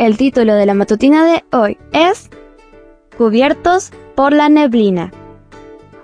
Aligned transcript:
El 0.00 0.16
título 0.16 0.54
de 0.54 0.64
la 0.64 0.72
matutina 0.72 1.26
de 1.26 1.44
hoy 1.52 1.76
es 1.92 2.30
Cubiertos 3.18 3.90
por 4.14 4.32
la 4.32 4.48
neblina. 4.48 5.12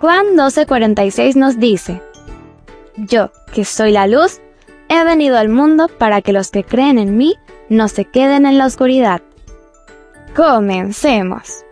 Juan 0.02 0.36
12:46 0.36 1.34
nos 1.34 1.58
dice, 1.58 2.02
Yo, 2.98 3.30
que 3.54 3.64
soy 3.64 3.92
la 3.92 4.06
luz, 4.06 4.42
he 4.90 5.02
venido 5.02 5.38
al 5.38 5.48
mundo 5.48 5.88
para 5.88 6.20
que 6.20 6.34
los 6.34 6.50
que 6.50 6.62
creen 6.62 6.98
en 6.98 7.16
mí 7.16 7.36
no 7.70 7.88
se 7.88 8.04
queden 8.04 8.44
en 8.44 8.58
la 8.58 8.66
oscuridad. 8.66 9.22
Comencemos. 10.36 11.64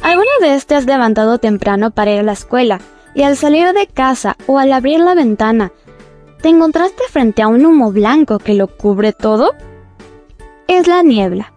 ¿Alguna 0.00 0.30
vez 0.40 0.64
te 0.64 0.76
has 0.76 0.86
levantado 0.86 1.36
temprano 1.36 1.90
para 1.90 2.12
ir 2.12 2.20
a 2.20 2.22
la 2.22 2.32
escuela 2.32 2.80
y 3.14 3.22
al 3.22 3.36
salir 3.36 3.74
de 3.74 3.86
casa 3.86 4.38
o 4.46 4.58
al 4.58 4.72
abrir 4.72 5.00
la 5.00 5.14
ventana, 5.14 5.72
te 6.40 6.48
encontraste 6.48 7.02
frente 7.10 7.42
a 7.42 7.48
un 7.48 7.66
humo 7.66 7.92
blanco 7.92 8.38
que 8.38 8.54
lo 8.54 8.66
cubre 8.66 9.12
todo? 9.12 9.52
Es 10.68 10.86
la 10.86 11.02
niebla. 11.02 11.54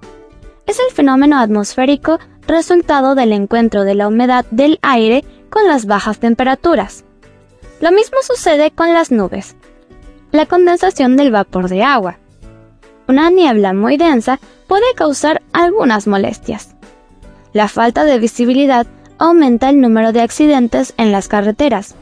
Es 0.65 0.79
el 0.79 0.95
fenómeno 0.95 1.38
atmosférico 1.38 2.17
resultado 2.47 3.13
del 3.13 3.33
encuentro 3.33 3.83
de 3.83 3.94
la 3.94 4.08
humedad 4.08 4.45
del 4.52 4.80
aire 4.81 5.25
con 5.49 5.67
las 5.67 5.86
bajas 5.86 6.19
temperaturas. 6.19 7.03
Lo 7.81 7.91
mismo 7.91 8.19
sucede 8.21 8.71
con 8.71 8.94
las 8.94 9.11
nubes. 9.11 9.58
La 10.31 10.45
condensación 10.45 11.17
del 11.17 11.30
vapor 11.30 11.67
de 11.67 11.83
agua. 11.83 12.19
Una 13.09 13.30
niebla 13.30 13.73
muy 13.73 13.97
densa 13.97 14.39
puede 14.67 14.94
causar 14.95 15.41
algunas 15.52 16.08
molestias. 16.08 16.73
La 17.52 17.67
falta 17.67 18.05
de 18.05 18.17
visibilidad 18.17 18.88
aumenta 19.17 19.69
el 19.69 19.81
número 19.81 20.14
de 20.14 20.21
accidentes 20.21 20.93
en 20.95 21.11
las 21.11 21.27
carreteras 21.27 21.95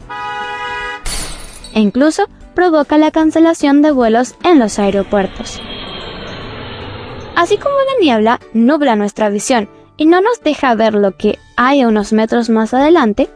e 1.73 1.79
incluso 1.79 2.29
provoca 2.53 2.99
la 2.99 3.09
cancelación 3.09 3.81
de 3.81 3.89
vuelos 3.89 4.35
en 4.43 4.59
los 4.59 4.77
aeropuertos. 4.77 5.59
Así 7.39 7.55
como 7.55 7.75
la 7.77 8.01
niebla 8.01 8.41
nubla 8.51 8.97
nuestra 8.97 9.29
visión 9.29 9.69
y 9.95 10.07
no 10.07 10.19
nos 10.19 10.41
deja 10.41 10.75
ver 10.75 10.93
lo 10.93 11.15
que 11.15 11.39
hay 11.55 11.85
unos 11.85 12.11
metros 12.11 12.49
más 12.49 12.73
adelante, 12.73 13.29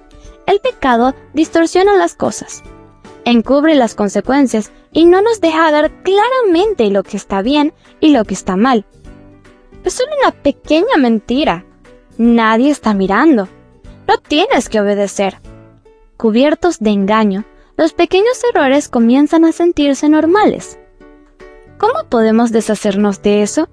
el 0.45 0.60
pecado 0.60 1.16
distorsiona 1.34 1.95
las 1.95 2.14
cosas, 2.14 2.64
encubre 3.23 3.76
las 3.76 3.95
consecuencias 3.95 4.73
y 4.92 5.06
no 5.06 5.22
nos 5.22 5.40
deja 5.40 5.72
ver 5.72 5.90
claramente 6.04 6.90
lo 6.90 7.04
que 7.04 7.16
está 7.16 7.42
bien 7.42 7.73
y 8.02 8.10
lo 8.10 8.26
que 8.26 8.34
está 8.34 8.58
mal. 8.58 8.86
Es 9.86 9.94
solo 9.94 10.12
una 10.22 10.32
pequeña 10.32 10.98
mentira. 10.98 11.64
Nadie 12.17 12.72
está 12.72 12.94
mirando. 12.94 13.48
No 14.06 14.17
tienes 14.17 14.67
que 14.67 14.82
obedecer. 14.82 15.38
Cubiertos 16.17 16.80
de 16.80 16.90
engaño, 16.90 17.45
los 17.78 17.94
pequeños 17.94 18.44
errores 18.54 18.90
comienzan 18.90 19.45
a 19.45 19.54
sentirse 19.54 20.10
normales. 20.10 20.78
¿Cómo 21.78 22.10
podemos 22.10 22.52
deshacernos 22.52 23.22
de 23.22 23.44
eso? 23.44 23.70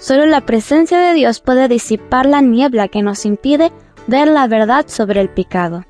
Solo 0.00 0.24
la 0.24 0.40
presencia 0.40 0.98
de 0.98 1.12
Dios 1.12 1.40
puede 1.40 1.68
disipar 1.68 2.24
la 2.24 2.40
niebla 2.40 2.88
que 2.88 3.02
nos 3.02 3.26
impide 3.26 3.70
ver 4.06 4.28
la 4.28 4.46
verdad 4.46 4.86
sobre 4.88 5.20
el 5.20 5.28
pecado. 5.28 5.84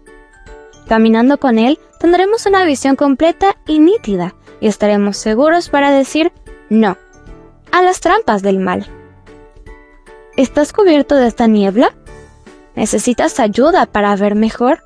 Caminando 0.89 1.39
con 1.39 1.59
Él 1.59 1.79
tendremos 2.01 2.45
una 2.45 2.65
visión 2.65 2.97
completa 2.97 3.57
y 3.69 3.79
nítida 3.79 4.35
y 4.61 4.67
estaremos 4.67 5.17
seguros 5.17 5.69
para 5.69 5.93
decir 5.93 6.33
no 6.69 6.97
a 7.71 7.83
las 7.83 8.01
trampas 8.01 8.43
del 8.43 8.59
mal. 8.59 8.85
¿Estás 10.37 10.73
cubierto 10.73 11.15
de 11.15 11.29
esta 11.29 11.47
niebla? 11.47 11.95
¿Necesitas 12.75 13.39
ayuda 13.39 13.87
para 13.87 14.17
ver 14.17 14.35
mejor? 14.35 14.83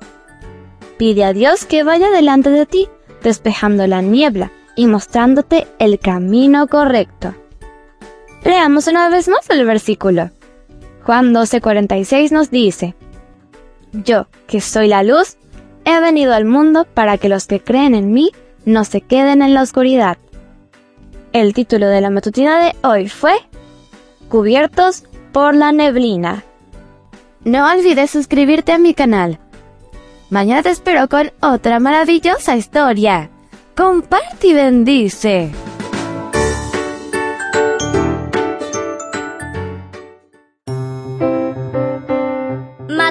Pide 0.97 1.23
a 1.23 1.33
Dios 1.33 1.65
que 1.65 1.83
vaya 1.83 2.11
delante 2.11 2.51
de 2.51 2.67
ti, 2.67 2.89
despejando 3.23 3.87
la 3.87 4.01
niebla 4.01 4.51
y 4.75 4.85
mostrándote 4.85 5.67
el 5.79 5.97
camino 5.97 6.67
correcto. 6.67 7.33
Leamos 8.45 8.85
una 8.85 9.09
vez 9.09 9.27
más 9.27 9.49
el 9.49 9.65
versículo. 9.65 10.29
Juan 11.03 11.33
12:46 11.33 12.31
nos 12.31 12.51
dice, 12.51 12.93
Yo, 13.91 14.27
que 14.45 14.61
soy 14.61 14.87
la 14.87 15.01
luz, 15.01 15.37
he 15.83 15.99
venido 15.99 16.31
al 16.31 16.45
mundo 16.45 16.85
para 16.85 17.17
que 17.17 17.27
los 17.27 17.47
que 17.47 17.59
creen 17.59 17.95
en 17.95 18.13
mí 18.13 18.31
no 18.63 18.85
se 18.85 19.01
queden 19.01 19.41
en 19.41 19.55
la 19.55 19.63
oscuridad. 19.63 20.19
El 21.33 21.55
título 21.55 21.87
de 21.87 22.01
la 22.01 22.11
matutina 22.11 22.59
de 22.63 22.75
hoy 22.87 23.09
fue 23.09 23.33
Cubiertos 24.29 25.05
por 25.31 25.55
la 25.55 25.71
neblina. 25.71 26.43
No 27.43 27.67
olvides 27.67 28.11
suscribirte 28.11 28.73
a 28.73 28.77
mi 28.77 28.93
canal. 28.93 29.39
Mañana 30.29 30.61
te 30.61 30.69
espero 30.69 31.09
con 31.09 31.31
otra 31.41 31.79
maravillosa 31.79 32.55
historia. 32.55 33.31
Comparte 33.75 34.47
y 34.47 34.53
bendice. 34.53 35.51